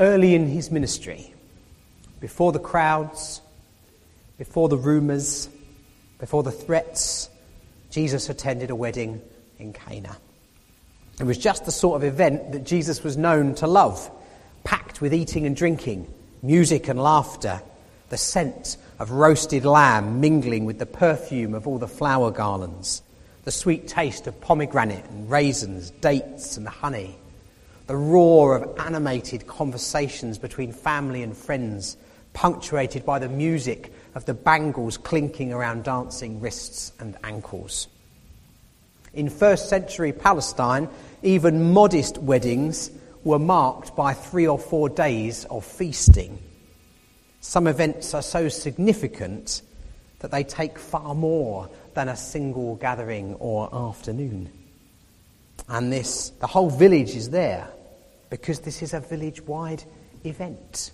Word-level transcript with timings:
Early 0.00 0.34
in 0.34 0.46
his 0.46 0.70
ministry, 0.70 1.30
before 2.20 2.52
the 2.52 2.58
crowds, 2.58 3.42
before 4.38 4.70
the 4.70 4.78
rumours, 4.78 5.50
before 6.18 6.42
the 6.42 6.50
threats, 6.50 7.28
Jesus 7.90 8.30
attended 8.30 8.70
a 8.70 8.74
wedding 8.74 9.20
in 9.58 9.74
Cana. 9.74 10.16
It 11.20 11.24
was 11.24 11.36
just 11.36 11.66
the 11.66 11.70
sort 11.70 11.96
of 11.96 12.04
event 12.04 12.52
that 12.52 12.64
Jesus 12.64 13.04
was 13.04 13.18
known 13.18 13.54
to 13.56 13.66
love, 13.66 14.10
packed 14.64 15.02
with 15.02 15.12
eating 15.12 15.44
and 15.44 15.54
drinking, 15.54 16.10
music 16.42 16.88
and 16.88 16.98
laughter, 16.98 17.60
the 18.08 18.16
scent 18.16 18.78
of 18.98 19.10
roasted 19.10 19.66
lamb 19.66 20.18
mingling 20.18 20.64
with 20.64 20.78
the 20.78 20.86
perfume 20.86 21.52
of 21.52 21.66
all 21.66 21.78
the 21.78 21.86
flower 21.86 22.30
garlands, 22.30 23.02
the 23.44 23.50
sweet 23.50 23.86
taste 23.86 24.26
of 24.26 24.40
pomegranate 24.40 25.04
and 25.10 25.30
raisins, 25.30 25.90
dates 25.90 26.56
and 26.56 26.66
honey, 26.66 27.18
the 27.90 27.96
roar 27.96 28.54
of 28.54 28.78
animated 28.78 29.48
conversations 29.48 30.38
between 30.38 30.70
family 30.70 31.24
and 31.24 31.36
friends, 31.36 31.96
punctuated 32.34 33.04
by 33.04 33.18
the 33.18 33.28
music 33.28 33.92
of 34.14 34.24
the 34.26 34.32
bangles 34.32 34.96
clinking 34.96 35.52
around 35.52 35.82
dancing 35.82 36.40
wrists 36.40 36.92
and 37.00 37.16
ankles. 37.24 37.88
In 39.12 39.28
first 39.28 39.68
century 39.68 40.12
Palestine, 40.12 40.88
even 41.24 41.72
modest 41.72 42.16
weddings 42.18 42.92
were 43.24 43.40
marked 43.40 43.96
by 43.96 44.14
three 44.14 44.46
or 44.46 44.56
four 44.56 44.88
days 44.88 45.44
of 45.46 45.64
feasting. 45.64 46.38
Some 47.40 47.66
events 47.66 48.14
are 48.14 48.22
so 48.22 48.48
significant 48.48 49.62
that 50.20 50.30
they 50.30 50.44
take 50.44 50.78
far 50.78 51.12
more 51.16 51.68
than 51.94 52.08
a 52.08 52.16
single 52.16 52.76
gathering 52.76 53.34
or 53.40 53.68
afternoon. 53.74 54.48
And 55.68 55.92
this, 55.92 56.30
the 56.38 56.46
whole 56.46 56.70
village 56.70 57.16
is 57.16 57.30
there 57.30 57.66
because 58.30 58.60
this 58.60 58.82
is 58.82 58.94
a 58.94 59.00
village 59.00 59.42
wide 59.42 59.84
event. 60.24 60.92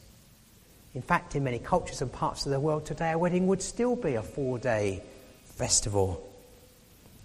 In 0.95 1.03
fact, 1.03 1.37
in 1.37 1.45
many 1.45 1.59
cultures 1.59 2.01
and 2.01 2.11
parts 2.11 2.47
of 2.47 2.53
the 2.53 2.59
world 2.59 2.87
today, 2.87 3.13
a 3.13 3.19
wedding 3.19 3.47
would 3.47 3.61
still 3.61 3.95
be 3.95 4.15
a 4.15 4.23
four 4.23 4.59
day 4.59 5.03
festival. 5.45 6.27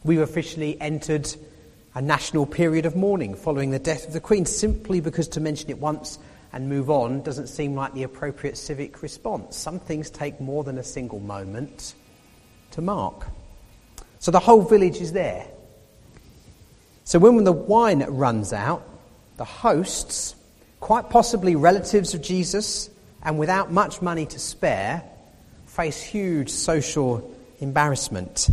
We've 0.03 0.19
officially 0.19 0.79
entered 0.81 1.33
a 1.95 2.01
national 2.01 2.45
period 2.45 2.85
of 2.85 2.95
mourning 2.95 3.35
following 3.35 3.71
the 3.71 3.79
death 3.79 4.07
of 4.07 4.13
the 4.13 4.19
Queen, 4.19 4.45
simply 4.45 4.99
because 4.99 5.29
to 5.29 5.39
mention 5.39 5.69
it 5.69 5.77
once 5.77 6.19
and 6.53 6.67
move 6.67 6.89
on 6.89 7.21
doesn't 7.21 7.47
seem 7.47 7.75
like 7.75 7.93
the 7.93 8.03
appropriate 8.03 8.57
civic 8.57 9.01
response. 9.01 9.55
Some 9.55 9.79
things 9.79 10.09
take 10.09 10.41
more 10.41 10.63
than 10.63 10.77
a 10.77 10.83
single 10.83 11.19
moment 11.19 11.95
to 12.71 12.81
mark. 12.81 13.27
So 14.19 14.31
the 14.31 14.39
whole 14.39 14.61
village 14.61 14.97
is 14.97 15.13
there. 15.13 15.47
So 17.03 17.19
when 17.19 17.43
the 17.43 17.51
wine 17.51 18.03
runs 18.03 18.53
out, 18.53 18.87
the 19.37 19.45
hosts, 19.45 20.35
quite 20.79 21.09
possibly 21.09 21.55
relatives 21.55 22.13
of 22.13 22.21
Jesus, 22.21 22.89
and 23.23 23.37
without 23.37 23.71
much 23.71 24.01
money 24.01 24.25
to 24.25 24.39
spare, 24.39 25.03
face 25.67 26.01
huge 26.01 26.49
social 26.49 27.33
embarrassment. 27.59 28.49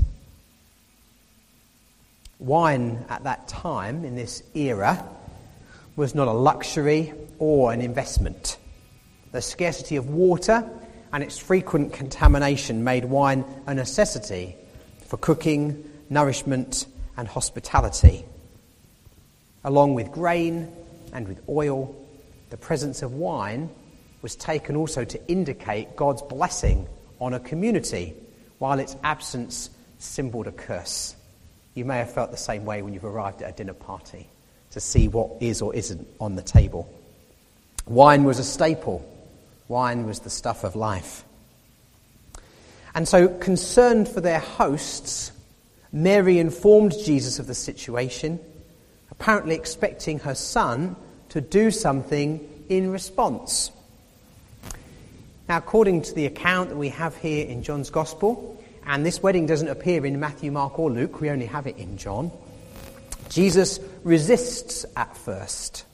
Wine 2.38 3.04
at 3.08 3.24
that 3.24 3.48
time, 3.48 4.04
in 4.04 4.14
this 4.14 4.42
era, 4.54 5.04
was 5.96 6.14
not 6.14 6.28
a 6.28 6.32
luxury 6.32 7.12
or 7.38 7.72
an 7.72 7.80
investment. 7.80 8.56
The 9.32 9.42
scarcity 9.42 9.96
of 9.96 10.08
water 10.08 10.68
and 11.12 11.24
its 11.24 11.38
frequent 11.38 11.92
contamination 11.92 12.84
made 12.84 13.04
wine 13.04 13.44
a 13.66 13.74
necessity 13.74 14.54
for 15.06 15.16
cooking, 15.16 15.90
nourishment, 16.08 16.86
and 17.16 17.26
hospitality. 17.26 18.24
Along 19.64 19.94
with 19.94 20.12
grain 20.12 20.72
and 21.12 21.26
with 21.26 21.40
oil, 21.48 21.94
the 22.50 22.56
presence 22.56 23.02
of 23.02 23.12
wine 23.12 23.68
was 24.22 24.36
taken 24.36 24.76
also 24.76 25.04
to 25.04 25.26
indicate 25.28 25.96
God's 25.96 26.22
blessing 26.22 26.86
on 27.20 27.34
a 27.34 27.40
community, 27.40 28.14
while 28.58 28.78
its 28.78 28.96
absence 29.02 29.70
symboled 29.98 30.46
a 30.46 30.52
curse. 30.52 31.14
You 31.74 31.84
may 31.84 31.98
have 31.98 32.12
felt 32.12 32.30
the 32.30 32.36
same 32.36 32.64
way 32.64 32.82
when 32.82 32.94
you've 32.94 33.04
arrived 33.04 33.42
at 33.42 33.50
a 33.50 33.56
dinner 33.56 33.74
party 33.74 34.28
to 34.70 34.80
see 34.80 35.08
what 35.08 35.40
is 35.40 35.62
or 35.62 35.74
isn't 35.74 36.06
on 36.20 36.34
the 36.34 36.42
table. 36.42 36.92
Wine 37.86 38.24
was 38.24 38.38
a 38.38 38.44
staple, 38.44 39.08
wine 39.68 40.06
was 40.06 40.20
the 40.20 40.30
stuff 40.30 40.64
of 40.64 40.76
life. 40.76 41.24
And 42.94 43.06
so, 43.06 43.28
concerned 43.28 44.08
for 44.08 44.20
their 44.20 44.40
hosts, 44.40 45.32
Mary 45.92 46.38
informed 46.38 46.94
Jesus 47.04 47.38
of 47.38 47.46
the 47.46 47.54
situation, 47.54 48.40
apparently 49.10 49.54
expecting 49.54 50.18
her 50.20 50.34
son 50.34 50.96
to 51.30 51.40
do 51.40 51.70
something 51.70 52.46
in 52.68 52.90
response. 52.90 53.70
Now, 55.48 55.56
according 55.56 56.02
to 56.02 56.14
the 56.14 56.26
account 56.26 56.68
that 56.70 56.76
we 56.76 56.90
have 56.90 57.16
here 57.16 57.46
in 57.46 57.62
John's 57.62 57.90
Gospel, 57.90 58.62
and 58.86 59.04
this 59.04 59.22
wedding 59.22 59.46
doesn't 59.46 59.68
appear 59.68 60.04
in 60.04 60.20
Matthew, 60.20 60.52
Mark, 60.52 60.78
or 60.78 60.90
Luke, 60.90 61.20
we 61.20 61.30
only 61.30 61.46
have 61.46 61.66
it 61.66 61.76
in 61.76 61.96
John, 61.96 62.30
Jesus 63.28 63.80
resists 64.04 64.84
at 64.96 65.16
first. 65.16 65.84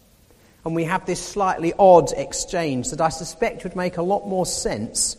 And 0.65 0.75
we 0.75 0.85
have 0.85 1.05
this 1.05 1.21
slightly 1.21 1.73
odd 1.79 2.13
exchange 2.13 2.91
that 2.91 3.01
I 3.01 3.11
suspect 3.11 3.65
would 3.65 3.77
make 3.77 3.97
a 3.97 4.03
lot 4.03 4.27
more 4.27 4.47
sense 4.47 5.17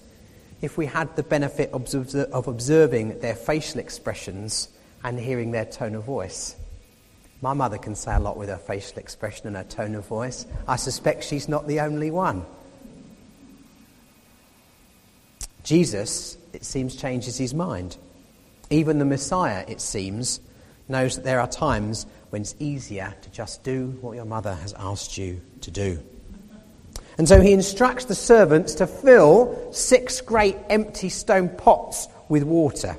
if 0.62 0.78
we 0.78 0.86
had 0.86 1.16
the 1.16 1.24
benefit 1.24 1.72
of 1.72 2.48
observing 2.48 3.20
their 3.20 3.36
facial 3.36 3.80
expressions 3.80 4.70
and 5.04 5.20
hearing 5.20 5.52
their 5.52 5.66
tone 5.66 5.96
of 5.96 6.04
voice. 6.04 6.56
My 7.46 7.54
mother 7.54 7.78
can 7.78 7.94
say 7.94 8.16
a 8.16 8.20
lot 8.20 8.38
with 8.38 8.50
her 8.50 8.58
facial 8.58 8.98
expression 8.98 9.46
and 9.46 9.56
her 9.56 9.64
tone 9.64 9.94
of 9.94 10.08
voice. 10.08 10.48
I 10.68 10.78
suspect 10.78 11.24
she's 11.24 11.48
not 11.48 11.68
the 11.68 11.82
only 11.82 12.10
one. 12.10 12.44
Jesus, 15.64 16.40
it 16.54 16.66
seems, 16.66 16.96
changes 16.96 17.38
his 17.38 17.54
mind. 17.54 17.98
Even 18.72 18.98
the 18.98 19.06
Messiah, 19.06 19.64
it 19.68 19.80
seems, 19.80 20.40
knows 20.90 21.18
that 21.18 21.24
there 21.24 21.40
are 21.40 21.48
times 21.48 22.08
when 22.32 22.42
it's 22.42 22.56
easier 22.58 23.14
to 23.22 23.30
just 23.30 23.64
do 23.64 23.96
what 24.02 24.16
your 24.16 24.26
mother 24.26 24.56
has 24.56 24.74
asked 24.74 25.16
you 25.16 25.40
to 25.62 25.70
do. 25.70 26.04
And 27.20 27.30
so 27.30 27.42
he 27.42 27.54
instructs 27.54 28.06
the 28.06 28.16
servants 28.16 28.74
to 28.74 28.88
fill 28.88 29.72
six 29.72 30.20
great 30.20 30.58
empty 30.72 31.10
stone 31.10 31.50
pots 31.50 32.08
with 32.28 32.42
water. 32.42 32.98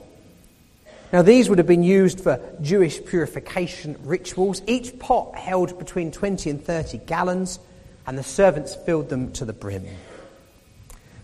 Now, 1.13 1.23
these 1.23 1.49
would 1.49 1.59
have 1.59 1.67
been 1.67 1.85
used 1.85 2.21
for 2.21 2.41
Jewish 2.61 3.05
purification 3.05 3.97
rituals. 4.03 4.61
Each 4.67 4.99
pot 4.99 5.37
held 5.37 5.79
between 5.79 6.11
20 6.11 6.51
and 6.51 6.65
30 6.65 6.99
gallons, 7.07 7.61
and 8.07 8.19
the 8.19 8.25
servants 8.25 8.75
filled 8.75 9.09
them 9.09 9.33
to 9.33 9.45
the 9.45 9.53
brim. 9.53 9.87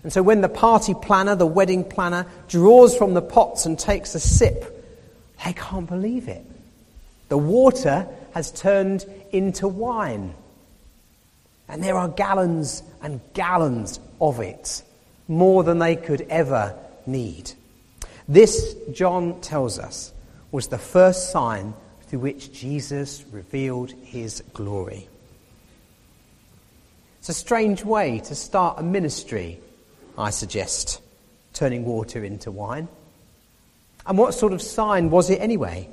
And 0.03 0.13
so 0.13 0.23
when 0.23 0.41
the 0.41 0.49
party 0.49 0.95
planner, 0.95 1.35
the 1.35 1.47
wedding 1.47 1.85
planner, 1.85 2.27
draws 2.49 2.97
from 2.97 3.15
the 3.15 3.23
pots 3.23 3.67
and 3.67 3.79
takes 3.79 4.15
a 4.15 4.21
sip, 4.21 4.85
they 5.45 5.53
can't 5.53 5.89
believe 5.89 6.29
it. 6.29 6.45
The 7.29 7.39
water 7.39 8.07
has 8.35 8.53
turned 8.53 9.05
into 9.33 9.67
wine. 9.67 10.35
And 11.69 11.83
there 11.83 11.97
are 11.97 12.09
gallons 12.09 12.83
and 13.01 13.21
gallons 13.35 13.99
of 14.21 14.41
it, 14.41 14.83
more 15.27 15.65
than 15.65 15.79
they 15.79 15.97
could 15.97 16.23
ever 16.29 16.77
need. 17.07 17.53
This, 18.29 18.75
John 18.93 19.41
tells 19.41 19.79
us, 19.79 20.13
was 20.51 20.69
the 20.69 20.79
first 20.79 21.31
sign 21.31 21.75
through 22.07 22.21
which 22.21 22.53
Jesus 22.53 23.25
revealed 23.31 23.91
his 23.91 24.43
glory. 24.53 25.09
It's 27.19 27.29
a 27.29 27.35
strange 27.35 27.85
way 27.85 28.19
to 28.21 28.35
start 28.35 28.79
a 28.79 28.83
ministry 28.83 29.61
I 30.17 30.31
suggest, 30.31 31.01
turning 31.53 31.85
water 31.85 32.23
into 32.25 32.51
wine. 32.51 32.89
And 34.07 34.19
what 34.19 34.35
sort 34.35 34.53
of 34.53 34.61
sign 34.61 35.11
was 35.11 35.31
it 35.31 35.41
anyway? 35.41 35.89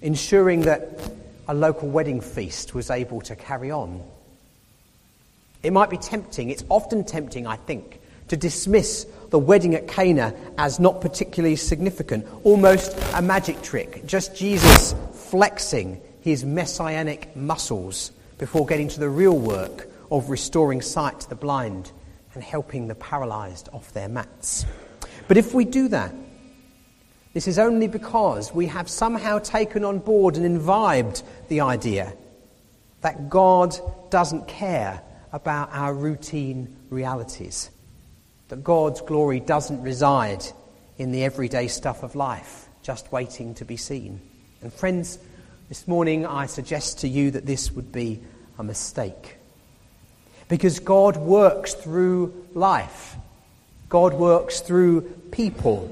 Ensuring 0.00 0.62
that 0.62 1.00
a 1.46 1.54
local 1.54 1.88
wedding 1.88 2.20
feast 2.20 2.74
was 2.74 2.90
able 2.90 3.20
to 3.22 3.36
carry 3.36 3.70
on. 3.70 4.02
It 5.62 5.72
might 5.72 5.90
be 5.90 5.96
tempting, 5.96 6.50
it's 6.50 6.64
often 6.68 7.04
tempting, 7.04 7.46
I 7.46 7.56
think, 7.56 8.00
to 8.28 8.36
dismiss 8.36 9.06
the 9.32 9.38
wedding 9.38 9.74
at 9.74 9.88
Cana 9.88 10.34
as 10.58 10.78
not 10.78 11.00
particularly 11.00 11.56
significant, 11.56 12.26
almost 12.44 12.96
a 13.14 13.22
magic 13.22 13.60
trick, 13.62 14.06
just 14.06 14.36
Jesus 14.36 14.94
flexing 15.14 16.00
his 16.20 16.44
messianic 16.44 17.34
muscles 17.34 18.12
before 18.36 18.66
getting 18.66 18.88
to 18.88 19.00
the 19.00 19.08
real 19.08 19.36
work 19.36 19.88
of 20.10 20.28
restoring 20.28 20.82
sight 20.82 21.20
to 21.20 21.28
the 21.30 21.34
blind 21.34 21.90
and 22.34 22.44
helping 22.44 22.88
the 22.88 22.94
paralyzed 22.94 23.70
off 23.72 23.90
their 23.94 24.08
mats. 24.08 24.66
But 25.28 25.38
if 25.38 25.54
we 25.54 25.64
do 25.64 25.88
that, 25.88 26.14
this 27.32 27.48
is 27.48 27.58
only 27.58 27.88
because 27.88 28.52
we 28.52 28.66
have 28.66 28.86
somehow 28.86 29.38
taken 29.38 29.82
on 29.82 29.98
board 29.98 30.36
and 30.36 30.44
imbibed 30.44 31.22
the 31.48 31.62
idea 31.62 32.12
that 33.00 33.30
God 33.30 33.74
doesn't 34.10 34.46
care 34.46 35.02
about 35.32 35.70
our 35.72 35.94
routine 35.94 36.76
realities, 36.90 37.70
that 38.52 38.62
God's 38.62 39.00
glory 39.00 39.40
doesn't 39.40 39.80
reside 39.80 40.44
in 40.98 41.10
the 41.10 41.24
everyday 41.24 41.68
stuff 41.68 42.02
of 42.02 42.14
life, 42.14 42.68
just 42.82 43.10
waiting 43.10 43.54
to 43.54 43.64
be 43.64 43.78
seen. 43.78 44.20
And 44.60 44.70
friends, 44.70 45.18
this 45.70 45.88
morning 45.88 46.26
I 46.26 46.44
suggest 46.44 46.98
to 46.98 47.08
you 47.08 47.30
that 47.30 47.46
this 47.46 47.72
would 47.72 47.92
be 47.92 48.20
a 48.58 48.62
mistake. 48.62 49.36
Because 50.50 50.80
God 50.80 51.16
works 51.16 51.72
through 51.72 52.46
life. 52.52 53.16
God 53.88 54.12
works 54.12 54.60
through 54.60 55.00
people. 55.30 55.88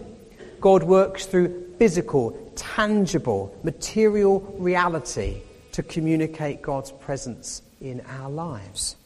God 0.61 0.83
works 0.83 1.25
through 1.25 1.77
physical, 1.79 2.53
tangible, 2.57 3.57
material 3.63 4.41
reality 4.59 5.41
to 5.73 5.83
communicate 5.83 6.61
God's 6.61 6.93
presence 6.93 7.63
in 7.81 8.03
our 8.03 8.29
lives. 8.29 8.97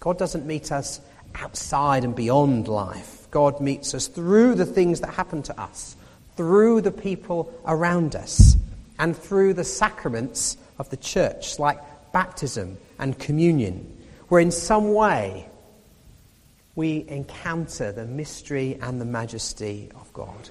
God 0.00 0.16
doesn't 0.16 0.46
meet 0.46 0.72
us 0.72 1.02
outside 1.34 2.04
and 2.04 2.14
beyond 2.14 2.68
life. 2.68 3.28
God 3.30 3.60
meets 3.60 3.94
us 3.94 4.06
through 4.06 4.54
the 4.54 4.66
things 4.66 5.00
that 5.00 5.10
happen 5.10 5.42
to 5.44 5.60
us, 5.60 5.96
through 6.36 6.80
the 6.80 6.90
people 6.90 7.52
around 7.66 8.16
us, 8.16 8.56
and 8.98 9.16
through 9.16 9.54
the 9.54 9.64
sacraments 9.64 10.56
of 10.78 10.90
the 10.90 10.96
church, 10.96 11.58
like 11.58 11.78
baptism 12.12 12.78
and 12.98 13.18
communion, 13.18 13.96
where 14.28 14.40
in 14.40 14.50
some 14.50 14.94
way 14.94 15.48
we 16.74 17.04
encounter 17.08 17.92
the 17.92 18.06
mystery 18.06 18.78
and 18.80 19.00
the 19.00 19.04
majesty 19.04 19.90
of 19.94 20.12
God. 20.12 20.48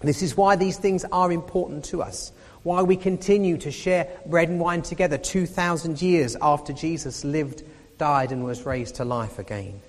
This 0.00 0.22
is 0.22 0.36
why 0.36 0.56
these 0.56 0.76
things 0.76 1.04
are 1.10 1.32
important 1.32 1.84
to 1.86 2.02
us, 2.02 2.32
why 2.64 2.82
we 2.82 2.96
continue 2.96 3.56
to 3.58 3.70
share 3.70 4.08
bread 4.26 4.48
and 4.48 4.60
wine 4.60 4.82
together 4.82 5.16
2,000 5.16 6.02
years 6.02 6.36
after 6.42 6.72
Jesus 6.72 7.24
lived, 7.24 7.62
died, 7.98 8.32
and 8.32 8.44
was 8.44 8.66
raised 8.66 8.96
to 8.96 9.04
life 9.04 9.38
again. 9.38 9.80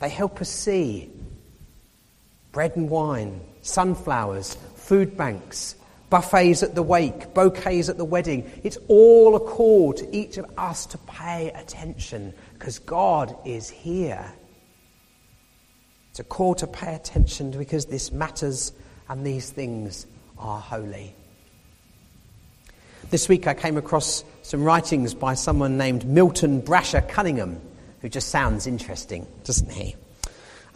They 0.00 0.08
help 0.08 0.40
us 0.40 0.50
see 0.50 1.10
bread 2.52 2.76
and 2.76 2.90
wine, 2.90 3.40
sunflowers, 3.62 4.56
food 4.74 5.16
banks, 5.16 5.76
buffets 6.08 6.62
at 6.62 6.74
the 6.74 6.82
wake, 6.82 7.32
bouquets 7.34 7.88
at 7.88 7.96
the 7.96 8.04
wedding. 8.04 8.50
It's 8.64 8.78
all 8.88 9.36
a 9.36 9.40
call 9.40 9.92
to 9.94 10.16
each 10.16 10.36
of 10.36 10.46
us 10.58 10.86
to 10.86 10.98
pay 10.98 11.50
attention 11.54 12.34
because 12.54 12.78
God 12.78 13.36
is 13.44 13.70
here. 13.70 14.32
It's 16.10 16.18
a 16.18 16.24
call 16.24 16.56
to 16.56 16.66
pay 16.66 16.94
attention 16.94 17.52
because 17.52 17.86
this 17.86 18.10
matters 18.10 18.72
and 19.08 19.24
these 19.24 19.50
things 19.50 20.06
are 20.38 20.60
holy. 20.60 21.14
This 23.10 23.28
week 23.28 23.48
I 23.48 23.54
came 23.54 23.76
across 23.76 24.22
some 24.42 24.62
writings 24.62 25.14
by 25.14 25.34
someone 25.34 25.76
named 25.76 26.06
Milton 26.06 26.62
Brasher 26.62 27.08
Cunningham, 27.08 27.60
who 28.02 28.08
just 28.08 28.28
sounds 28.28 28.68
interesting, 28.68 29.26
doesn't 29.42 29.72
he? 29.72 29.96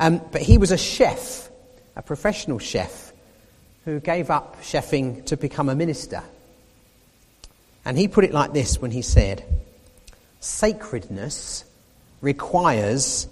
Um, 0.01 0.21
but 0.33 0.43
he 0.43 0.59
was 0.59 0.73
a 0.73 0.77
chef, 0.77 1.49
a 1.95 2.03
professional 2.03 2.59
chef, 2.59 3.13
who 3.85 4.01
gave 4.01 4.31
up 4.31 4.61
chefing 4.63 5.25
to 5.27 5.37
become 5.37 5.69
a 5.69 5.77
minister. 5.77 6.25
And 7.85 7.97
he 7.97 8.09
put 8.09 8.25
it 8.25 8.33
like 8.33 8.53
this 8.53 8.83
when 8.83 8.91
he 8.91 9.03
said, 9.03 9.45
Sacredness 10.41 11.65
requires 12.21 13.29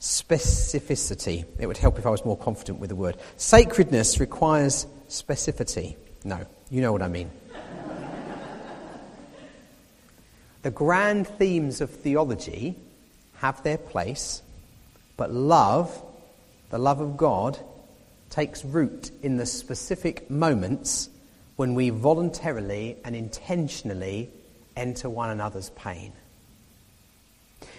specificity. 0.00 1.44
It 1.60 1.66
would 1.68 1.76
help 1.76 1.96
if 2.00 2.06
I 2.06 2.10
was 2.10 2.24
more 2.24 2.36
confident 2.36 2.80
with 2.80 2.90
the 2.90 2.96
word. 2.96 3.18
Sacredness 3.36 4.18
requires 4.18 4.84
specificity. 5.08 5.94
No, 6.24 6.44
you 6.72 6.80
know 6.80 6.90
what 6.90 7.02
I 7.02 7.08
mean. 7.08 7.30
The 10.66 10.72
grand 10.72 11.28
themes 11.28 11.80
of 11.80 11.88
theology 11.88 12.74
have 13.34 13.62
their 13.62 13.78
place, 13.78 14.42
but 15.16 15.32
love, 15.32 15.96
the 16.70 16.78
love 16.78 17.00
of 17.00 17.16
God, 17.16 17.56
takes 18.30 18.64
root 18.64 19.12
in 19.22 19.36
the 19.36 19.46
specific 19.46 20.28
moments 20.28 21.08
when 21.54 21.76
we 21.76 21.90
voluntarily 21.90 22.96
and 23.04 23.14
intentionally 23.14 24.28
enter 24.76 25.08
one 25.08 25.30
another's 25.30 25.70
pain. 25.70 26.12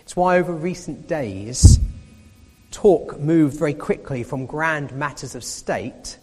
It's 0.03 0.15
why 0.15 0.37
over 0.37 0.53
recent 0.53 1.09
days, 1.09 1.79
talk 2.71 3.19
moved 3.19 3.57
very 3.57 3.73
quickly 3.73 4.23
from 4.23 4.45
grand 4.45 4.93
matters 4.93 5.35
of 5.35 5.43
state 5.43 6.17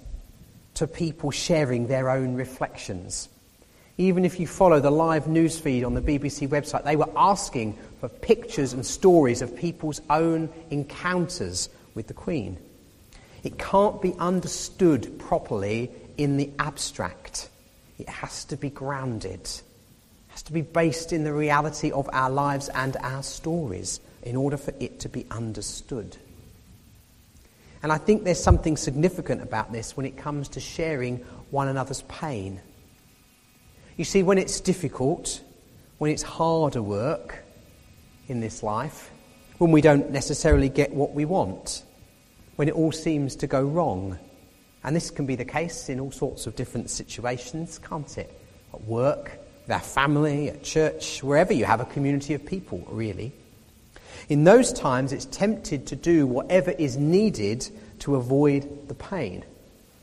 to 0.76 0.86
people 0.86 1.30
sharing 1.30 1.88
their 1.88 2.08
own 2.08 2.36
reflections. 2.36 3.28
Even 3.96 4.24
if 4.24 4.40
you 4.40 4.46
follow 4.46 4.80
the 4.80 4.90
live 4.90 5.28
news 5.28 5.58
feed 5.58 5.84
on 5.84 5.94
the 5.94 6.00
BBC 6.00 6.48
website, 6.48 6.84
they 6.84 6.96
were 6.96 7.10
asking 7.16 7.78
for 8.00 8.08
pictures 8.08 8.72
and 8.72 8.84
stories 8.84 9.40
of 9.40 9.56
people's 9.56 10.00
own 10.10 10.48
encounters 10.70 11.68
with 11.94 12.08
the 12.08 12.14
Queen. 12.14 12.58
It 13.44 13.58
can't 13.58 14.02
be 14.02 14.14
understood 14.18 15.18
properly 15.18 15.90
in 16.16 16.38
the 16.38 16.50
abstract. 16.58 17.48
It 17.98 18.08
has 18.08 18.44
to 18.46 18.56
be 18.56 18.70
grounded. 18.70 19.42
It 19.42 19.62
has 20.28 20.42
to 20.44 20.52
be 20.52 20.62
based 20.62 21.12
in 21.12 21.22
the 21.22 21.32
reality 21.32 21.92
of 21.92 22.10
our 22.12 22.30
lives 22.30 22.68
and 22.70 22.96
our 22.96 23.22
stories 23.22 24.00
in 24.24 24.34
order 24.34 24.56
for 24.56 24.74
it 24.80 25.00
to 25.00 25.08
be 25.08 25.24
understood. 25.30 26.16
And 27.82 27.92
I 27.92 27.98
think 27.98 28.24
there's 28.24 28.42
something 28.42 28.76
significant 28.76 29.42
about 29.42 29.70
this 29.70 29.96
when 29.96 30.06
it 30.06 30.16
comes 30.16 30.48
to 30.50 30.60
sharing 30.60 31.18
one 31.50 31.68
another's 31.68 32.02
pain. 32.02 32.60
You 33.96 34.04
see, 34.04 34.24
when 34.24 34.38
it's 34.38 34.60
difficult, 34.60 35.40
when 35.98 36.10
it's 36.10 36.22
harder 36.22 36.82
work 36.82 37.44
in 38.26 38.40
this 38.40 38.62
life, 38.62 39.10
when 39.58 39.70
we 39.70 39.80
don't 39.80 40.10
necessarily 40.10 40.68
get 40.68 40.92
what 40.92 41.14
we 41.14 41.24
want, 41.24 41.84
when 42.56 42.68
it 42.68 42.74
all 42.74 42.90
seems 42.90 43.36
to 43.36 43.46
go 43.46 43.62
wrong, 43.62 44.18
and 44.82 44.96
this 44.96 45.10
can 45.10 45.26
be 45.26 45.36
the 45.36 45.44
case 45.44 45.88
in 45.88 46.00
all 46.00 46.10
sorts 46.10 46.48
of 46.48 46.56
different 46.56 46.90
situations, 46.90 47.78
can't 47.78 48.18
it? 48.18 48.36
At 48.72 48.82
work, 48.82 49.38
with 49.62 49.70
our 49.70 49.80
family, 49.80 50.50
at 50.50 50.64
church, 50.64 51.22
wherever 51.22 51.52
you 51.52 51.64
have 51.64 51.80
a 51.80 51.84
community 51.84 52.34
of 52.34 52.44
people, 52.44 52.84
really. 52.90 53.32
In 54.28 54.42
those 54.42 54.72
times, 54.72 55.12
it's 55.12 55.26
tempted 55.26 55.86
to 55.86 55.96
do 55.96 56.26
whatever 56.26 56.72
is 56.72 56.96
needed 56.96 57.68
to 58.00 58.16
avoid 58.16 58.88
the 58.88 58.94
pain, 58.94 59.44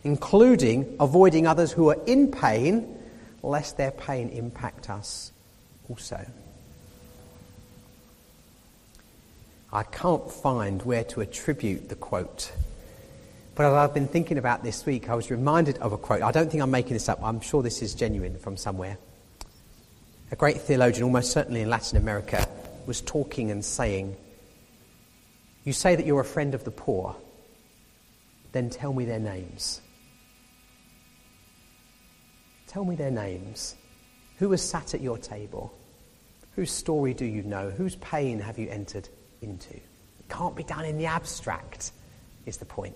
including 0.05 0.95
avoiding 0.99 1.45
others 1.45 1.73
who 1.73 1.89
are 1.89 1.97
in 2.05 2.31
pain, 2.31 2.97
lest 3.43 3.77
their 3.77 3.91
pain 3.91 4.29
impact 4.29 4.89
us 4.89 5.31
also. 5.89 6.25
I 9.73 9.83
can't 9.83 10.29
find 10.29 10.81
where 10.83 11.03
to 11.05 11.21
attribute 11.21 11.89
the 11.89 11.95
quote. 11.95 12.51
But 13.55 13.67
as 13.67 13.73
I've 13.73 13.93
been 13.93 14.07
thinking 14.07 14.37
about 14.37 14.63
this 14.63 14.85
week, 14.85 15.09
I 15.09 15.15
was 15.15 15.31
reminded 15.31 15.77
of 15.77 15.93
a 15.93 15.97
quote. 15.97 16.21
I 16.21 16.31
don't 16.31 16.49
think 16.49 16.61
I'm 16.61 16.71
making 16.71 16.93
this 16.93 17.07
up. 17.07 17.23
I'm 17.23 17.39
sure 17.39 17.63
this 17.63 17.81
is 17.81 17.95
genuine 17.95 18.37
from 18.37 18.57
somewhere. 18.57 18.97
A 20.31 20.35
great 20.35 20.61
theologian, 20.61 21.03
almost 21.03 21.31
certainly 21.31 21.61
in 21.61 21.69
Latin 21.69 21.97
America, 21.97 22.47
was 22.85 23.01
talking 23.01 23.51
and 23.51 23.63
saying, 23.63 24.15
You 25.63 25.73
say 25.73 25.95
that 25.95 26.05
you're 26.05 26.21
a 26.21 26.25
friend 26.25 26.53
of 26.53 26.63
the 26.63 26.71
poor, 26.71 27.15
then 28.51 28.69
tell 28.69 28.93
me 28.93 29.05
their 29.05 29.19
names. 29.19 29.81
Tell 32.71 32.85
me 32.85 32.95
their 32.95 33.11
names. 33.11 33.75
Who 34.39 34.47
was 34.47 34.61
sat 34.61 34.93
at 34.93 35.01
your 35.01 35.17
table? 35.17 35.77
Whose 36.55 36.71
story 36.71 37.13
do 37.13 37.25
you 37.25 37.43
know? 37.43 37.69
Whose 37.69 37.97
pain 37.97 38.39
have 38.39 38.57
you 38.57 38.69
entered 38.69 39.09
into? 39.41 39.73
It 39.73 40.29
can't 40.29 40.55
be 40.55 40.63
done 40.63 40.85
in 40.85 40.97
the 40.97 41.07
abstract, 41.07 41.91
is 42.45 42.55
the 42.55 42.65
point. 42.65 42.95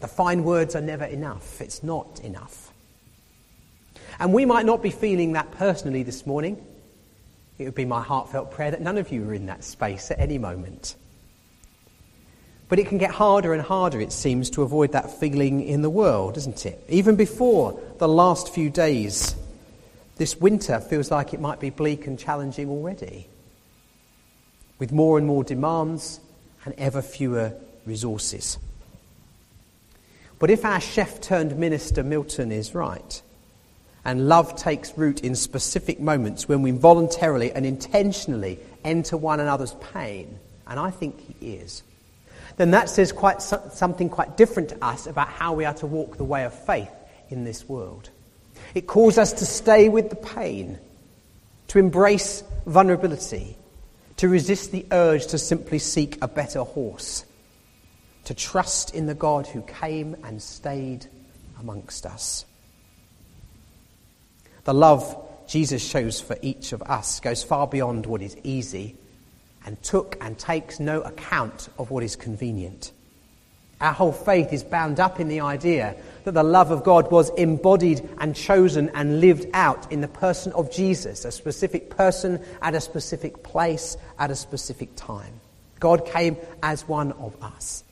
The 0.00 0.08
fine 0.08 0.42
words 0.42 0.74
are 0.74 0.80
never 0.80 1.04
enough. 1.04 1.60
It's 1.60 1.82
not 1.82 2.20
enough. 2.20 2.72
And 4.18 4.32
we 4.32 4.46
might 4.46 4.64
not 4.64 4.82
be 4.82 4.88
feeling 4.88 5.32
that 5.32 5.50
personally 5.50 6.02
this 6.02 6.24
morning. 6.24 6.66
It 7.58 7.64
would 7.64 7.74
be 7.74 7.84
my 7.84 8.00
heartfelt 8.00 8.52
prayer 8.52 8.70
that 8.70 8.80
none 8.80 8.96
of 8.96 9.12
you 9.12 9.28
are 9.28 9.34
in 9.34 9.44
that 9.46 9.64
space 9.64 10.10
at 10.10 10.18
any 10.18 10.38
moment. 10.38 10.96
But 12.68 12.78
it 12.78 12.88
can 12.88 12.98
get 12.98 13.10
harder 13.10 13.52
and 13.52 13.62
harder, 13.62 14.00
it 14.00 14.12
seems, 14.12 14.50
to 14.50 14.62
avoid 14.62 14.92
that 14.92 15.20
feeling 15.20 15.62
in 15.62 15.82
the 15.82 15.90
world, 15.90 16.34
doesn't 16.34 16.64
it? 16.64 16.82
Even 16.88 17.16
before 17.16 17.78
the 17.98 18.08
last 18.08 18.54
few 18.54 18.70
days, 18.70 19.34
this 20.16 20.36
winter 20.36 20.80
feels 20.80 21.10
like 21.10 21.34
it 21.34 21.40
might 21.40 21.60
be 21.60 21.70
bleak 21.70 22.06
and 22.06 22.18
challenging 22.18 22.70
already, 22.70 23.26
with 24.78 24.92
more 24.92 25.18
and 25.18 25.26
more 25.26 25.44
demands 25.44 26.20
and 26.64 26.74
ever 26.78 27.02
fewer 27.02 27.52
resources. 27.84 28.58
But 30.38 30.50
if 30.50 30.64
our 30.64 30.80
chef 30.80 31.20
turned 31.20 31.56
minister 31.58 32.02
Milton 32.02 32.50
is 32.50 32.74
right, 32.74 33.22
and 34.04 34.28
love 34.28 34.56
takes 34.56 34.96
root 34.98 35.22
in 35.22 35.34
specific 35.34 36.00
moments 36.00 36.48
when 36.48 36.62
we 36.62 36.70
voluntarily 36.70 37.52
and 37.52 37.64
intentionally 37.64 38.58
enter 38.84 39.16
one 39.16 39.40
another's 39.40 39.74
pain, 39.92 40.38
and 40.66 40.78
I 40.78 40.90
think 40.90 41.38
he 41.40 41.56
is, 41.56 41.82
then 42.56 42.70
that 42.70 42.88
says 42.88 43.12
quite 43.12 43.42
something 43.42 44.08
quite 44.08 44.36
different 44.36 44.70
to 44.70 44.84
us 44.84 45.06
about 45.06 45.28
how 45.28 45.52
we 45.52 45.64
are 45.64 45.74
to 45.74 45.86
walk 45.86 46.16
the 46.16 46.24
way 46.24 46.44
of 46.44 46.54
faith 46.54 46.90
in 47.28 47.44
this 47.44 47.68
world. 47.68 48.10
It 48.74 48.86
calls 48.86 49.18
us 49.18 49.32
to 49.34 49.46
stay 49.46 49.88
with 49.88 50.10
the 50.10 50.16
pain, 50.16 50.78
to 51.68 51.78
embrace 51.78 52.42
vulnerability, 52.66 53.56
to 54.16 54.28
resist 54.28 54.72
the 54.72 54.86
urge 54.90 55.26
to 55.28 55.38
simply 55.38 55.78
seek 55.78 56.18
a 56.22 56.28
better 56.28 56.60
horse, 56.60 57.24
to 58.24 58.34
trust 58.34 58.94
in 58.94 59.06
the 59.06 59.14
God 59.14 59.46
who 59.46 59.62
came 59.62 60.16
and 60.24 60.40
stayed 60.40 61.06
amongst 61.60 62.06
us. 62.06 62.44
The 64.64 64.74
love 64.74 65.20
Jesus 65.46 65.86
shows 65.86 66.20
for 66.20 66.38
each 66.40 66.72
of 66.72 66.82
us 66.82 67.20
goes 67.20 67.42
far 67.42 67.66
beyond 67.66 68.06
what 68.06 68.22
is 68.22 68.36
easy 68.44 68.96
and 69.64 69.82
took 69.82 70.16
and 70.20 70.38
takes 70.38 70.80
no 70.80 71.00
account 71.02 71.68
of 71.78 71.90
what 71.90 72.02
is 72.02 72.16
convenient. 72.16 72.92
Our 73.80 73.92
whole 73.92 74.12
faith 74.12 74.52
is 74.52 74.62
bound 74.62 75.00
up 75.00 75.20
in 75.20 75.28
the 75.28 75.40
idea 75.40 75.96
that 76.24 76.32
the 76.32 76.42
love 76.42 76.70
of 76.70 76.84
God 76.84 77.10
was 77.10 77.30
embodied 77.30 78.08
and 78.18 78.34
chosen 78.34 78.90
and 78.94 79.20
lived 79.20 79.46
out 79.52 79.90
in 79.92 80.00
the 80.00 80.08
person 80.08 80.52
of 80.52 80.70
Jesus, 80.70 81.24
a 81.24 81.32
specific 81.32 81.90
person 81.90 82.42
at 82.62 82.74
a 82.74 82.80
specific 82.80 83.42
place 83.42 83.96
at 84.18 84.30
a 84.30 84.36
specific 84.36 84.94
time. 84.96 85.40
God 85.80 86.06
came 86.06 86.36
as 86.62 86.88
one 86.88 87.12
of 87.12 87.36
us. 87.42 87.84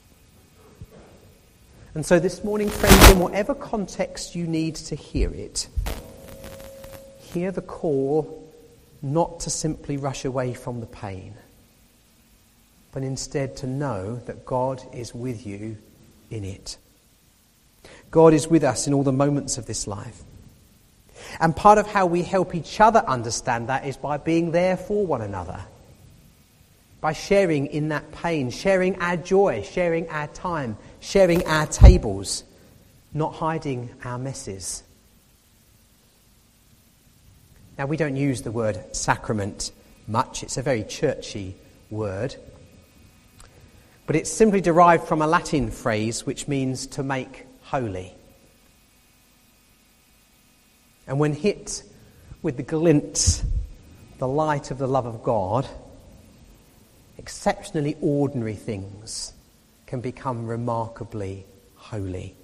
And 1.94 2.06
so 2.06 2.18
this 2.18 2.42
morning, 2.42 2.70
friends, 2.70 3.10
in 3.10 3.18
whatever 3.18 3.54
context 3.54 4.34
you 4.34 4.46
need 4.46 4.76
to 4.76 4.94
hear 4.94 5.30
it, 5.30 5.68
hear 7.18 7.50
the 7.50 7.60
call 7.60 8.50
not 9.02 9.40
to 9.40 9.50
simply 9.50 9.98
rush 9.98 10.24
away 10.24 10.54
from 10.54 10.80
the 10.80 10.86
pain, 10.86 11.34
but 12.92 13.02
instead 13.02 13.56
to 13.56 13.66
know 13.66 14.16
that 14.26 14.44
God 14.44 14.82
is 14.92 15.14
with 15.14 15.46
you 15.46 15.78
in 16.30 16.44
it. 16.44 16.76
God 18.10 18.34
is 18.34 18.46
with 18.46 18.62
us 18.62 18.86
in 18.86 18.94
all 18.94 19.02
the 19.02 19.12
moments 19.12 19.56
of 19.58 19.66
this 19.66 19.86
life. 19.86 20.22
And 21.40 21.56
part 21.56 21.78
of 21.78 21.86
how 21.86 22.06
we 22.06 22.22
help 22.22 22.54
each 22.54 22.80
other 22.80 23.02
understand 23.06 23.68
that 23.68 23.86
is 23.86 23.96
by 23.96 24.18
being 24.18 24.50
there 24.52 24.76
for 24.76 25.06
one 25.06 25.22
another, 25.22 25.60
by 27.00 27.14
sharing 27.14 27.68
in 27.68 27.88
that 27.88 28.12
pain, 28.12 28.50
sharing 28.50 29.00
our 29.00 29.16
joy, 29.16 29.62
sharing 29.62 30.08
our 30.10 30.26
time, 30.28 30.76
sharing 31.00 31.46
our 31.46 31.66
tables, 31.66 32.44
not 33.14 33.34
hiding 33.34 33.90
our 34.04 34.18
messes. 34.18 34.82
Now, 37.78 37.86
we 37.86 37.96
don't 37.96 38.16
use 38.16 38.42
the 38.42 38.52
word 38.52 38.94
sacrament 38.94 39.72
much, 40.06 40.42
it's 40.42 40.58
a 40.58 40.62
very 40.62 40.82
churchy 40.84 41.54
word. 41.90 42.36
But 44.06 44.16
it's 44.16 44.30
simply 44.30 44.60
derived 44.60 45.04
from 45.06 45.22
a 45.22 45.26
Latin 45.26 45.70
phrase 45.70 46.26
which 46.26 46.48
means 46.48 46.86
to 46.88 47.02
make 47.02 47.46
holy. 47.62 48.14
And 51.06 51.18
when 51.18 51.32
hit 51.32 51.82
with 52.42 52.56
the 52.56 52.62
glint, 52.62 53.44
the 54.18 54.28
light 54.28 54.70
of 54.70 54.78
the 54.78 54.88
love 54.88 55.06
of 55.06 55.22
God, 55.22 55.66
exceptionally 57.18 57.96
ordinary 58.00 58.54
things 58.54 59.32
can 59.86 60.00
become 60.00 60.46
remarkably 60.46 61.44
holy. 61.76 62.34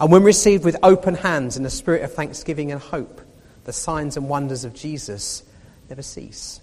And 0.00 0.10
when 0.10 0.24
received 0.24 0.64
with 0.64 0.76
open 0.82 1.14
hands 1.14 1.56
in 1.56 1.64
a 1.64 1.70
spirit 1.70 2.02
of 2.02 2.12
thanksgiving 2.12 2.72
and 2.72 2.80
hope, 2.80 3.20
the 3.64 3.72
signs 3.72 4.16
and 4.16 4.28
wonders 4.28 4.64
of 4.64 4.74
Jesus 4.74 5.42
never 5.88 6.02
cease. 6.02 6.60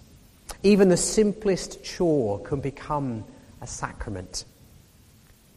Even 0.62 0.88
the 0.88 0.96
simplest 0.96 1.82
chore 1.82 2.40
can 2.40 2.60
become 2.60 3.24
a 3.62 3.66
sacrament. 3.66 4.44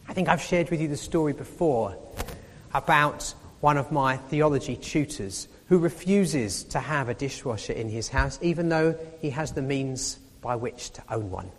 I 0.07 0.13
think 0.13 0.29
I've 0.29 0.41
shared 0.41 0.69
with 0.69 0.79
you 0.79 0.87
the 0.87 0.95
story 0.95 1.33
before 1.33 1.97
about 2.73 3.33
one 3.61 3.77
of 3.77 3.91
my 3.91 4.17
theology 4.17 4.75
tutors 4.75 5.47
who 5.67 5.79
refuses 5.79 6.63
to 6.65 6.79
have 6.79 7.09
a 7.09 7.15
dishwasher 7.15 7.73
in 7.73 7.89
his 7.89 8.07
house, 8.07 8.37
even 8.43 8.69
though 8.69 8.95
he 9.19 9.31
has 9.31 9.53
the 9.53 9.61
means 9.63 10.19
by 10.41 10.55
which 10.55 10.91
to 10.91 11.03
own 11.09 11.31
one. 11.31 11.49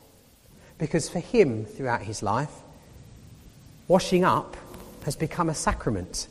Because 0.79 1.09
for 1.09 1.19
him, 1.19 1.65
throughout 1.65 2.03
his 2.03 2.23
life, 2.23 2.53
washing 3.89 4.25
up 4.25 4.57
has 5.05 5.17
become 5.17 5.49
a 5.49 5.55
sacrament. 5.55 6.29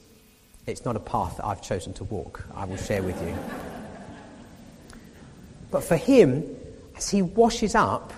It's 0.66 0.86
not 0.86 0.96
a 0.96 1.02
path 1.02 1.38
that 1.38 1.46
I've 1.46 1.62
chosen 1.62 1.92
to 1.96 2.06
walk, 2.06 2.46
I 2.56 2.64
will 2.64 2.78
share 2.78 3.04
with 3.04 3.22
you. 3.22 3.36
But 5.72 5.84
for 5.84 5.98
him, 5.98 6.46
as 6.96 7.10
he 7.10 7.22
washes 7.22 7.76
up, 7.76 8.14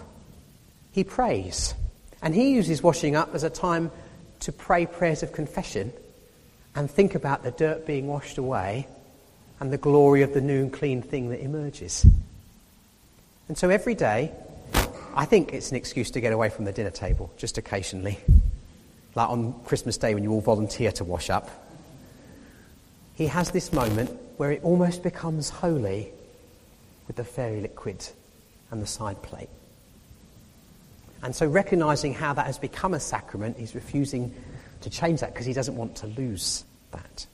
he 0.91 1.03
prays. 1.03 1.73
And 2.21 2.33
he 2.33 2.51
uses 2.51 2.81
washing 2.81 3.15
up 3.15 3.35
as 3.35 3.43
a 3.43 3.49
time 3.49 3.91
to 4.41 4.51
pray 4.51 4.85
prayers 4.85 5.23
of 5.23 5.33
confession 5.33 5.93
and 6.75 6.89
think 6.89 7.15
about 7.15 7.43
the 7.43 7.51
dirt 7.51 7.85
being 7.85 8.07
washed 8.07 8.37
away 8.37 8.87
and 9.59 9.71
the 9.71 9.77
glory 9.77 10.21
of 10.21 10.33
the 10.33 10.41
new 10.41 10.61
and 10.61 10.73
clean 10.73 11.01
thing 11.01 11.29
that 11.29 11.41
emerges. 11.41 12.05
And 13.47 13.57
so 13.57 13.69
every 13.69 13.95
day, 13.95 14.31
I 15.15 15.25
think 15.25 15.53
it's 15.53 15.71
an 15.71 15.77
excuse 15.77 16.11
to 16.11 16.21
get 16.21 16.33
away 16.33 16.49
from 16.49 16.65
the 16.65 16.71
dinner 16.71 16.91
table, 16.91 17.31
just 17.37 17.57
occasionally. 17.57 18.19
Like 19.15 19.29
on 19.29 19.53
Christmas 19.65 19.97
Day 19.97 20.13
when 20.13 20.23
you 20.23 20.31
all 20.31 20.41
volunteer 20.41 20.91
to 20.93 21.03
wash 21.03 21.31
up. 21.31 21.49
He 23.15 23.25
has 23.25 23.49
this 23.49 23.73
moment 23.73 24.15
where 24.37 24.51
it 24.51 24.63
almost 24.63 25.01
becomes 25.01 25.49
holy 25.49 26.11
with 27.07 27.15
the 27.15 27.23
fairy 27.23 27.61
liquid 27.61 28.07
and 28.69 28.79
the 28.79 28.85
side 28.85 29.23
plate. 29.23 29.49
And 31.23 31.35
so, 31.35 31.47
recognizing 31.47 32.13
how 32.13 32.33
that 32.33 32.45
has 32.45 32.57
become 32.57 32.93
a 32.93 32.99
sacrament, 32.99 33.57
he's 33.57 33.75
refusing 33.75 34.33
to 34.81 34.89
change 34.89 35.21
that 35.21 35.33
because 35.33 35.45
he 35.45 35.53
doesn't 35.53 35.75
want 35.75 35.95
to 35.97 36.07
lose 36.07 36.63
that. 36.91 37.25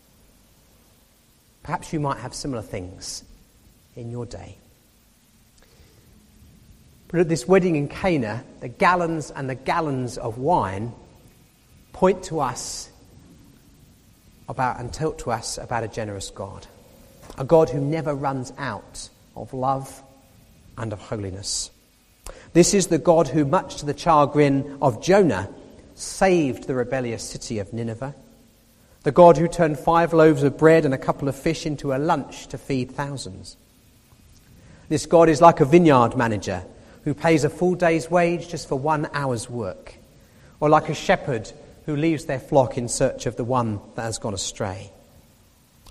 Perhaps 1.63 1.93
you 1.93 1.99
might 1.99 2.17
have 2.19 2.33
similar 2.33 2.61
things 2.61 3.23
in 3.95 4.11
your 4.11 4.25
day. 4.25 4.57
But 7.07 7.21
at 7.21 7.29
this 7.29 7.47
wedding 7.47 7.75
in 7.75 7.87
Cana, 7.87 8.43
the 8.59 8.67
gallons 8.67 9.31
and 9.31 9.49
the 9.49 9.55
gallons 9.55 10.17
of 10.17 10.37
wine 10.37 10.93
point 11.93 12.23
to 12.23 12.39
us 12.39 12.89
about 14.49 14.79
and 14.79 14.91
tell 14.91 15.13
to 15.13 15.31
us 15.31 15.57
about 15.57 15.83
a 15.83 15.87
generous 15.87 16.31
God. 16.31 16.65
A 17.37 17.45
God 17.45 17.69
who 17.69 17.79
never 17.79 18.13
runs 18.13 18.51
out 18.57 19.09
of 19.35 19.53
love 19.53 20.01
and 20.77 20.91
of 20.91 20.99
holiness. 20.99 21.69
This 22.53 22.75
is 22.75 22.86
the 22.88 23.00
God 23.00 23.29
who, 23.29 23.45
much 23.45 23.77
to 23.77 23.86
the 23.88 23.98
chagrin 23.98 24.77
of 24.79 25.01
Jonah, 25.01 25.50
saved 25.95 26.67
the 26.67 26.75
rebellious 26.75 27.24
city 27.24 27.57
of 27.57 27.74
Nineveh. 27.74 28.13
The 29.01 29.12
God 29.12 29.38
who 29.38 29.48
turned 29.48 29.79
five 29.79 30.13
loaves 30.13 30.43
of 30.43 30.57
bread 30.57 30.86
and 30.86 30.93
a 30.93 31.00
couple 31.00 31.27
of 31.27 31.36
fish 31.36 31.65
into 31.65 31.93
a 31.93 31.98
lunch 31.98 32.48
to 32.50 32.60
feed 32.60 32.91
thousands. 32.91 33.57
This 34.88 35.07
God 35.07 35.29
is 35.29 35.41
like 35.41 35.62
a 35.62 35.65
vineyard 35.65 36.15
manager 36.15 36.63
who 37.05 37.15
pays 37.15 37.43
a 37.43 37.50
full 37.50 37.74
day's 37.74 38.12
wage 38.12 38.50
just 38.50 38.69
for 38.69 38.77
one 38.77 39.10
hour's 39.13 39.50
work, 39.50 39.95
or 40.60 40.69
like 40.69 40.89
a 40.89 40.95
shepherd 40.95 41.51
who 41.88 41.95
leaves 41.95 42.25
their 42.25 42.39
flock 42.39 42.77
in 42.77 42.88
search 42.88 43.25
of 43.25 43.36
the 43.36 43.43
one 43.43 43.79
that 43.95 44.03
has 44.03 44.19
gone 44.19 44.36
astray, 44.36 44.91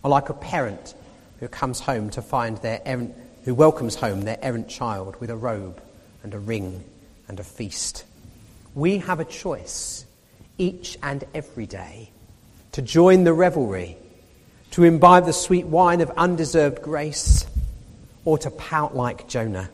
or 0.05 0.11
like 0.11 0.29
a 0.29 0.35
parent 0.35 0.95
who 1.41 1.49
comes 1.49 1.81
home 1.81 2.09
to 2.11 2.23
find 2.23 2.59
their 2.59 2.81
errant, 2.87 3.17
who 3.45 3.55
welcomes 3.55 3.97
home 3.97 4.23
their 4.23 4.39
errant 4.41 4.69
child 4.69 5.17
with 5.21 5.29
a 5.29 5.37
robe 5.37 5.83
and 6.23 6.35
a 6.35 6.39
ring 6.39 6.85
and 7.29 7.39
a 7.41 7.45
feast. 7.45 8.05
We 8.75 8.99
have 8.99 9.21
a 9.21 9.25
choice 9.25 10.07
each 10.59 10.97
and 11.03 11.25
every 11.35 11.67
day 11.67 12.11
to 12.73 12.83
join 12.83 13.25
the 13.25 13.33
revelry, 13.33 13.97
to 14.71 14.85
imbibe 14.85 15.27
the 15.27 15.33
sweet 15.33 15.67
wine 15.67 16.01
of 16.01 16.11
undeserved 16.17 16.83
grace, 16.83 17.47
or 18.25 18.39
to 18.39 18.51
pout 18.51 18.97
like 18.97 19.29
Jonah, 19.29 19.69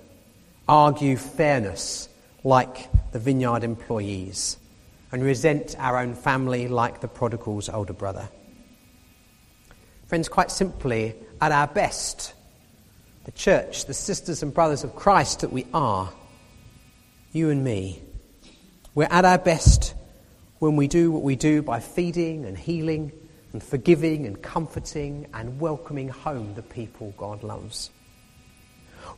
argue 0.69 1.17
fairness 1.17 2.09
like 2.43 2.88
the 3.12 3.19
vineyard 3.19 3.62
employees, 3.62 4.57
and 5.12 5.23
resent 5.23 5.76
our 5.78 5.99
own 5.99 6.14
family 6.14 6.69
like 6.69 7.00
the 7.00 7.09
prodigal's 7.09 7.69
older 7.69 7.93
brother. 7.93 8.28
Friends, 10.07 10.28
quite 10.28 10.50
simply, 10.50 11.14
at 11.40 11.52
our 11.52 11.67
best, 11.67 12.35
the 13.25 13.33
church, 13.33 13.85
the 13.85 13.95
sisters 13.95 14.43
and 14.43 14.52
brothers 14.52 14.85
of 14.85 14.97
Christ 14.97 15.40
that 15.40 15.52
we 15.52 15.67
are, 15.73 16.11
you 17.32 17.50
and 17.50 17.62
me. 17.62 18.00
We're 18.94 19.08
at 19.11 19.25
our 19.25 19.38
best 19.38 19.94
when 20.58 20.76
we 20.76 20.88
do 20.88 21.11
what 21.11 21.23
we 21.23 21.37
do 21.37 21.62
by 21.62 21.80
feeding 21.80 22.47
and 22.47 22.56
healing 22.56 23.12
and 23.52 23.62
forgiving 23.62 24.26
and 24.26 24.40
comforting 24.40 25.26
and 25.35 25.61
welcoming 25.61 26.08
home 26.08 26.54
the 26.54 26.62
people 26.62 27.12
God 27.16 27.42
loves. 27.42 27.90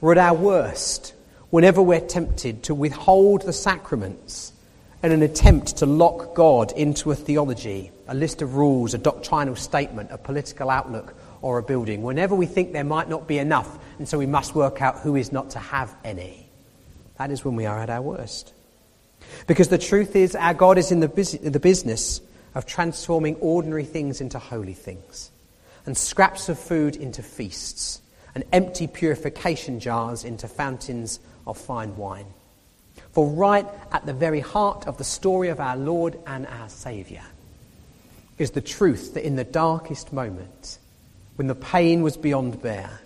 We're 0.00 0.12
at 0.12 0.19
our 0.19 0.35
worst 0.35 1.14
whenever 1.50 1.81
we're 1.81 2.00
tempted 2.00 2.64
to 2.64 2.75
withhold 2.75 3.43
the 3.43 3.52
sacraments 3.52 4.52
in 5.02 5.12
an 5.12 5.23
attempt 5.23 5.79
to 5.79 5.87
lock 5.87 6.35
God 6.35 6.73
into 6.73 7.11
a 7.11 7.14
theology, 7.14 7.90
a 8.09 8.14
list 8.14 8.43
of 8.43 8.57
rules, 8.57 8.93
a 8.93 8.99
doctrinal 8.99 9.57
statement, 9.57 10.11
a 10.11 10.19
political 10.19 10.69
outlook, 10.69 11.14
or 11.43 11.59
a 11.59 11.62
building. 11.62 12.02
Whenever 12.02 12.35
we 12.35 12.47
think 12.47 12.73
there 12.73 12.85
might 12.85 13.09
not 13.09 13.26
be 13.26 13.38
enough, 13.38 13.79
and 13.99 14.07
so 14.07 14.19
we 14.19 14.26
must 14.26 14.55
work 14.55 14.83
out 14.83 14.99
who 14.99 15.17
is 15.17 15.33
not 15.33 15.50
to 15.50 15.59
have 15.59 15.95
any. 16.05 16.50
That 17.21 17.31
is 17.31 17.45
when 17.45 17.55
we 17.55 17.67
are 17.67 17.79
at 17.79 17.91
our 17.91 18.00
worst. 18.00 18.55
Because 19.47 19.69
the 19.69 19.77
truth 19.77 20.17
is, 20.17 20.35
our 20.35 20.55
God 20.55 20.79
is 20.79 20.91
in 20.91 21.00
the, 21.00 21.09
bus- 21.09 21.33
the 21.33 21.61
business 21.61 22.23
of 22.55 22.65
transforming 22.65 23.37
ordinary 23.37 23.85
things 23.85 24.23
into 24.23 24.39
holy 24.39 24.73
things, 24.73 25.31
and 25.85 25.95
scraps 25.95 26.49
of 26.49 26.59
food 26.59 26.97
into 26.97 27.23
feasts, 27.23 28.00
and 28.35 28.43
empty 28.55 28.87
purification 28.87 29.81
jars 29.81 30.25
into 30.25 30.49
fountains 30.49 31.21
of 31.47 31.59
fine 31.59 31.95
wine. 31.99 32.25
For 33.12 33.29
right 33.29 33.67
at 33.93 34.07
the 34.07 34.15
very 34.15 34.41
heart 34.41 34.87
of 34.87 34.97
the 34.97 35.05
story 35.05 35.50
of 35.50 35.61
our 35.61 35.77
Lord 35.77 36.19
and 36.27 36.47
our 36.47 36.71
Saviour 36.71 37.25
is 38.39 38.53
the 38.53 38.62
truth 38.62 39.12
that 39.12 39.27
in 39.27 39.37
the 39.37 39.45
darkest 39.45 40.11
moment, 40.11 40.79
when 41.37 41.49
the 41.49 41.55
pain 41.55 42.00
was 42.00 42.17
beyond 42.17 42.62
bear, 42.62 42.99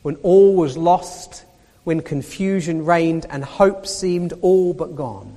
when 0.00 0.16
all 0.22 0.56
was 0.56 0.78
lost 0.78 1.44
when 1.90 2.02
confusion 2.02 2.84
reigned 2.84 3.26
and 3.30 3.42
hope 3.42 3.84
seemed 3.84 4.32
all 4.42 4.72
but 4.72 4.94
gone, 4.94 5.36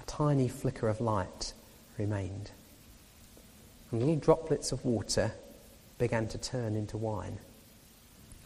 a 0.00 0.06
tiny 0.06 0.46
flicker 0.46 0.88
of 0.88 1.00
light 1.00 1.54
remained. 1.98 2.52
And 3.90 3.98
little 3.98 4.14
droplets 4.14 4.70
of 4.70 4.84
water 4.84 5.32
began 5.98 6.28
to 6.28 6.38
turn 6.38 6.76
into 6.76 6.96
wine. 6.96 7.36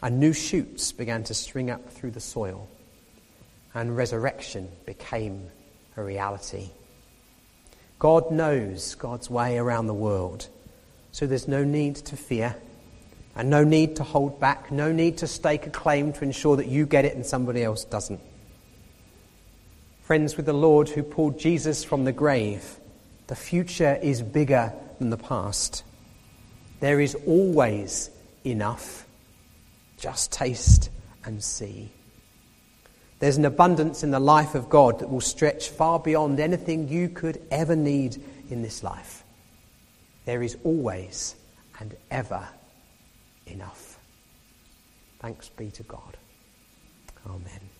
And 0.01 0.19
new 0.19 0.33
shoots 0.33 0.91
began 0.91 1.23
to 1.25 1.35
spring 1.35 1.69
up 1.69 1.91
through 1.91 2.09
the 2.09 2.19
soil. 2.19 2.67
And 3.75 3.95
resurrection 3.95 4.67
became 4.87 5.51
a 5.95 6.03
reality. 6.03 6.71
God 7.99 8.31
knows 8.31 8.95
God's 8.95 9.29
way 9.29 9.59
around 9.59 9.85
the 9.85 9.93
world. 9.93 10.47
So 11.11 11.27
there's 11.27 11.47
no 11.47 11.63
need 11.63 11.97
to 11.97 12.17
fear 12.17 12.55
and 13.35 13.49
no 13.49 13.63
need 13.63 13.95
to 13.95 14.03
hold 14.03 14.39
back, 14.39 14.71
no 14.71 14.91
need 14.91 15.17
to 15.19 15.27
stake 15.27 15.65
a 15.65 15.69
claim 15.69 16.13
to 16.13 16.23
ensure 16.23 16.55
that 16.57 16.67
you 16.67 16.85
get 16.85 17.05
it 17.05 17.15
and 17.15 17.25
somebody 17.25 17.63
else 17.63 17.83
doesn't. 17.83 18.19
Friends 20.03 20.37
with 20.37 20.45
the 20.45 20.53
Lord 20.53 20.89
who 20.89 21.01
pulled 21.01 21.39
Jesus 21.39 21.83
from 21.83 22.03
the 22.03 22.11
grave, 22.11 22.75
the 23.27 23.35
future 23.35 23.97
is 24.01 24.21
bigger 24.21 24.73
than 24.99 25.09
the 25.09 25.17
past. 25.17 25.83
There 26.79 26.99
is 26.99 27.15
always 27.25 28.09
enough. 28.43 29.05
Just 29.97 30.31
taste 30.31 30.89
and 31.23 31.41
see. 31.43 31.89
There's 33.19 33.37
an 33.37 33.45
abundance 33.45 34.03
in 34.03 34.11
the 34.11 34.19
life 34.19 34.53
of 34.53 34.69
God 34.69 34.99
that 34.99 35.09
will 35.09 35.21
stretch 35.21 35.69
far 35.69 35.97
beyond 35.97 36.41
anything 36.41 36.89
you 36.89 37.07
could 37.07 37.41
ever 37.49 37.75
need 37.75 38.21
in 38.49 38.61
this 38.61 38.83
life. 38.83 39.23
There 40.25 40.43
is 40.43 40.57
always 40.65 41.35
and 41.79 41.95
ever 42.11 42.45
enough. 43.47 43.99
Thanks 45.19 45.49
be 45.49 45.71
to 45.71 45.83
God. 45.83 46.17
Amen. 47.27 47.72